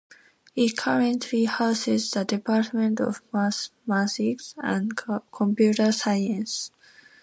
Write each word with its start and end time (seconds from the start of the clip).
It 0.55 0.75
currently 0.77 1.45
houses 1.45 2.09
the 2.09 2.25
Department 2.25 2.99
of 2.99 3.21
Mathematics 3.31 4.55
and 4.57 4.93
Computer 5.31 5.91
Science. 5.91 6.71